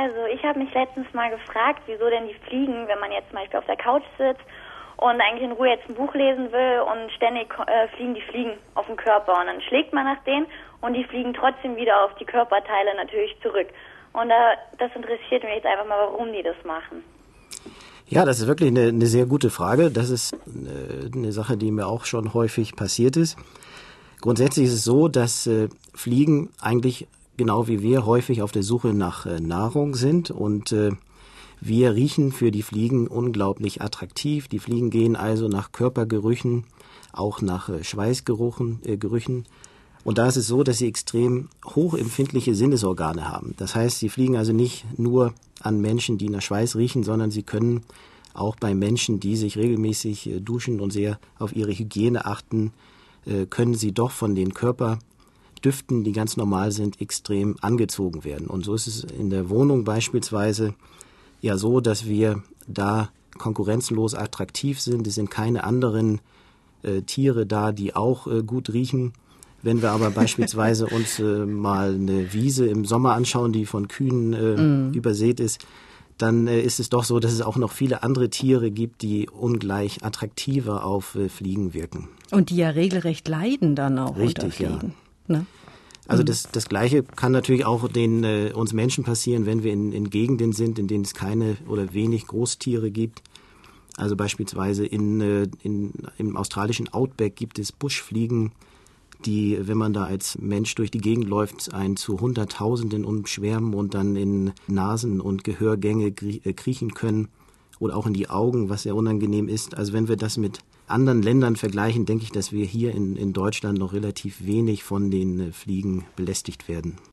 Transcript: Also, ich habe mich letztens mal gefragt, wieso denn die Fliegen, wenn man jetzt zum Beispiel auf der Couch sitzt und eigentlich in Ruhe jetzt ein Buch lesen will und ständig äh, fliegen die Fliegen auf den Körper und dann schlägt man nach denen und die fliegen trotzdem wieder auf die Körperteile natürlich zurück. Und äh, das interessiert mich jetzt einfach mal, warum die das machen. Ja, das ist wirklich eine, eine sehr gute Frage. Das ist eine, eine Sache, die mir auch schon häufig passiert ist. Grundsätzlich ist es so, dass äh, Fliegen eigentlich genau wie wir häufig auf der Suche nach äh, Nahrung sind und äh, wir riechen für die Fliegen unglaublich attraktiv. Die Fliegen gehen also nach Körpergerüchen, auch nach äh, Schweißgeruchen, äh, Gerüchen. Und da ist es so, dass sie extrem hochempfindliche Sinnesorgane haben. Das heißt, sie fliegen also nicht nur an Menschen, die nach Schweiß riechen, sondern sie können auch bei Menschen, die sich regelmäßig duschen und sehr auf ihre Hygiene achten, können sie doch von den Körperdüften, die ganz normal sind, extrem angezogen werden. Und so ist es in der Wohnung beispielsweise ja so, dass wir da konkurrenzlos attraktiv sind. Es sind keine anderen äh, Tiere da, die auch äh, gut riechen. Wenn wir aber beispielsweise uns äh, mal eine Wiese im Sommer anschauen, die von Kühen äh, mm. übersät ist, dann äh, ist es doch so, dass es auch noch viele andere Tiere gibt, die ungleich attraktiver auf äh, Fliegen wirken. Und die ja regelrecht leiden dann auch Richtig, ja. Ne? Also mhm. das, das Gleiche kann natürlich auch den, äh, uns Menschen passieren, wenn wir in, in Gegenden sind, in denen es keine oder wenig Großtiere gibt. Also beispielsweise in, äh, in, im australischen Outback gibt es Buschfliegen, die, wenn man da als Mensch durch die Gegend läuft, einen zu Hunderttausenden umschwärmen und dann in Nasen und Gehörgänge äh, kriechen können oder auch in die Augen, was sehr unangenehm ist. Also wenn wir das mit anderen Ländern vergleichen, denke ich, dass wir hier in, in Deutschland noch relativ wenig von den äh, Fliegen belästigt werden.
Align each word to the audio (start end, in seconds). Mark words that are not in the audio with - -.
Also, 0.00 0.24
ich 0.32 0.42
habe 0.42 0.58
mich 0.58 0.72
letztens 0.72 1.12
mal 1.12 1.28
gefragt, 1.28 1.82
wieso 1.84 2.08
denn 2.08 2.26
die 2.26 2.40
Fliegen, 2.48 2.88
wenn 2.88 2.98
man 3.00 3.12
jetzt 3.12 3.28
zum 3.28 3.38
Beispiel 3.38 3.58
auf 3.58 3.66
der 3.66 3.76
Couch 3.76 4.04
sitzt 4.16 4.40
und 4.96 5.20
eigentlich 5.20 5.42
in 5.42 5.52
Ruhe 5.52 5.68
jetzt 5.68 5.86
ein 5.90 5.94
Buch 5.94 6.14
lesen 6.14 6.50
will 6.52 6.80
und 6.80 7.12
ständig 7.12 7.52
äh, 7.66 7.86
fliegen 7.88 8.14
die 8.14 8.22
Fliegen 8.22 8.52
auf 8.76 8.86
den 8.86 8.96
Körper 8.96 9.38
und 9.38 9.46
dann 9.46 9.60
schlägt 9.60 9.92
man 9.92 10.06
nach 10.06 10.22
denen 10.24 10.46
und 10.80 10.94
die 10.94 11.04
fliegen 11.04 11.34
trotzdem 11.34 11.76
wieder 11.76 12.02
auf 12.02 12.14
die 12.14 12.24
Körperteile 12.24 12.96
natürlich 12.96 13.36
zurück. 13.42 13.68
Und 14.14 14.30
äh, 14.30 14.56
das 14.78 14.90
interessiert 14.96 15.44
mich 15.44 15.56
jetzt 15.56 15.66
einfach 15.66 15.86
mal, 15.86 15.98
warum 16.08 16.32
die 16.32 16.42
das 16.42 16.56
machen. 16.64 17.04
Ja, 18.08 18.24
das 18.24 18.40
ist 18.40 18.46
wirklich 18.46 18.70
eine, 18.70 18.88
eine 18.88 19.06
sehr 19.06 19.26
gute 19.26 19.50
Frage. 19.50 19.90
Das 19.90 20.08
ist 20.08 20.34
eine, 20.46 21.10
eine 21.14 21.32
Sache, 21.32 21.58
die 21.58 21.70
mir 21.70 21.86
auch 21.86 22.06
schon 22.06 22.32
häufig 22.32 22.74
passiert 22.74 23.18
ist. 23.18 23.36
Grundsätzlich 24.22 24.66
ist 24.66 24.74
es 24.74 24.84
so, 24.84 25.08
dass 25.08 25.46
äh, 25.46 25.68
Fliegen 25.94 26.48
eigentlich 26.62 27.06
genau 27.40 27.68
wie 27.68 27.80
wir 27.80 28.04
häufig 28.04 28.42
auf 28.42 28.52
der 28.52 28.62
Suche 28.62 28.88
nach 28.88 29.24
äh, 29.24 29.40
Nahrung 29.40 29.94
sind 29.94 30.30
und 30.30 30.72
äh, 30.72 30.90
wir 31.58 31.94
riechen 31.94 32.32
für 32.32 32.50
die 32.50 32.62
Fliegen 32.62 33.06
unglaublich 33.06 33.80
attraktiv. 33.80 34.46
Die 34.46 34.58
Fliegen 34.58 34.90
gehen 34.90 35.16
also 35.16 35.48
nach 35.48 35.72
Körpergerüchen, 35.72 36.64
auch 37.14 37.40
nach 37.40 37.70
äh, 37.70 37.82
Schweißgeruchen, 37.82 38.80
äh, 38.84 38.98
Gerüchen. 38.98 39.46
Und 40.04 40.18
da 40.18 40.26
ist 40.26 40.36
es 40.36 40.48
so, 40.48 40.62
dass 40.64 40.76
sie 40.76 40.86
extrem 40.86 41.48
hochempfindliche 41.64 42.54
Sinnesorgane 42.54 43.26
haben. 43.26 43.54
Das 43.56 43.74
heißt, 43.74 44.00
sie 44.00 44.10
fliegen 44.10 44.36
also 44.36 44.52
nicht 44.52 44.84
nur 44.98 45.32
an 45.60 45.80
Menschen, 45.80 46.18
die 46.18 46.28
nach 46.28 46.42
Schweiß 46.42 46.76
riechen, 46.76 47.04
sondern 47.04 47.30
sie 47.30 47.42
können 47.42 47.84
auch 48.34 48.56
bei 48.56 48.74
Menschen, 48.74 49.18
die 49.18 49.36
sich 49.36 49.56
regelmäßig 49.56 50.30
duschen 50.42 50.78
und 50.78 50.92
sehr 50.92 51.18
auf 51.38 51.56
ihre 51.56 51.72
Hygiene 51.72 52.26
achten, 52.26 52.72
können 53.50 53.74
sie 53.74 53.92
doch 53.92 54.10
von 54.10 54.34
den 54.34 54.54
Körperdüften, 55.60 56.04
die 56.04 56.12
ganz 56.12 56.36
normal 56.36 56.72
sind, 56.72 57.00
extrem 57.00 57.56
angezogen 57.60 58.24
werden. 58.24 58.46
Und 58.46 58.64
so 58.64 58.74
ist 58.74 58.86
es 58.86 59.04
in 59.04 59.30
der 59.30 59.50
Wohnung 59.50 59.84
beispielsweise 59.84 60.74
ja 61.40 61.56
so, 61.56 61.80
dass 61.80 62.06
wir 62.06 62.42
da 62.66 63.10
konkurrenzlos 63.38 64.14
attraktiv 64.14 64.80
sind. 64.80 65.06
Es 65.06 65.14
sind 65.14 65.30
keine 65.30 65.64
anderen 65.64 66.20
äh, 66.82 67.02
Tiere 67.02 67.46
da, 67.46 67.72
die 67.72 67.94
auch 67.94 68.26
äh, 68.26 68.42
gut 68.42 68.72
riechen. 68.72 69.12
Wenn 69.62 69.82
wir 69.82 69.90
aber 69.90 70.10
beispielsweise 70.10 70.86
uns 70.90 71.18
äh, 71.18 71.46
mal 71.46 71.94
eine 71.94 72.32
Wiese 72.32 72.66
im 72.66 72.84
Sommer 72.84 73.12
anschauen, 73.12 73.52
die 73.52 73.66
von 73.66 73.88
Kühen 73.88 74.32
äh, 74.32 74.56
mm. 74.56 74.94
übersät 74.94 75.40
ist, 75.40 75.66
dann 76.16 76.46
äh, 76.46 76.60
ist 76.60 76.80
es 76.80 76.88
doch 76.88 77.04
so, 77.04 77.18
dass 77.18 77.32
es 77.32 77.42
auch 77.42 77.56
noch 77.56 77.72
viele 77.72 78.02
andere 78.02 78.30
Tiere 78.30 78.70
gibt, 78.70 79.02
die 79.02 79.28
ungleich 79.28 80.04
attraktiver 80.04 80.84
auf 80.84 81.14
äh, 81.14 81.28
Fliegen 81.28 81.72
wirken. 81.72 82.08
Und 82.30 82.50
die 82.50 82.56
ja 82.56 82.70
regelrecht 82.70 83.28
leiden 83.28 83.74
dann 83.74 83.98
auch 83.98 84.16
Richtig, 84.16 84.58
ja. 84.58 84.80
Ne? 85.30 85.46
Also 86.06 86.22
mhm. 86.22 86.26
das, 86.26 86.48
das 86.50 86.68
Gleiche 86.68 87.02
kann 87.02 87.32
natürlich 87.32 87.64
auch 87.64 87.88
den, 87.88 88.24
äh, 88.24 88.52
uns 88.54 88.72
Menschen 88.72 89.04
passieren, 89.04 89.46
wenn 89.46 89.62
wir 89.62 89.72
in, 89.72 89.92
in 89.92 90.10
Gegenden 90.10 90.52
sind, 90.52 90.78
in 90.78 90.88
denen 90.88 91.04
es 91.04 91.14
keine 91.14 91.56
oder 91.68 91.94
wenig 91.94 92.26
Großtiere 92.26 92.90
gibt. 92.90 93.22
Also 93.96 94.16
beispielsweise 94.16 94.84
in, 94.84 95.20
äh, 95.20 95.46
in, 95.62 95.92
im 96.18 96.36
australischen 96.36 96.88
Outback 96.92 97.36
gibt 97.36 97.58
es 97.58 97.70
Buschfliegen, 97.70 98.52
die, 99.24 99.58
wenn 99.60 99.76
man 99.76 99.92
da 99.92 100.04
als 100.04 100.38
Mensch 100.38 100.74
durch 100.74 100.90
die 100.90 101.00
Gegend 101.00 101.28
läuft, 101.28 101.72
einen 101.74 101.96
zu 101.96 102.20
Hunderttausenden 102.20 103.04
umschwärmen 103.04 103.74
und 103.74 103.94
dann 103.94 104.16
in 104.16 104.52
Nasen 104.66 105.20
und 105.20 105.44
Gehörgänge 105.44 106.06
äh, 106.06 106.52
kriechen 106.54 106.94
können 106.94 107.28
oder 107.80 107.96
auch 107.96 108.06
in 108.06 108.12
die 108.12 108.30
Augen, 108.30 108.68
was 108.68 108.84
sehr 108.84 108.94
unangenehm 108.94 109.48
ist. 109.48 109.76
Also 109.76 109.92
wenn 109.92 110.06
wir 110.06 110.16
das 110.16 110.36
mit 110.36 110.60
anderen 110.86 111.22
Ländern 111.22 111.56
vergleichen, 111.56 112.06
denke 112.06 112.24
ich, 112.24 112.30
dass 112.30 112.52
wir 112.52 112.64
hier 112.64 112.94
in, 112.94 113.16
in 113.16 113.32
Deutschland 113.32 113.78
noch 113.78 113.92
relativ 113.92 114.44
wenig 114.46 114.84
von 114.84 115.10
den 115.10 115.40
äh, 115.40 115.52
Fliegen 115.52 116.04
belästigt 116.14 116.68
werden. 116.68 117.00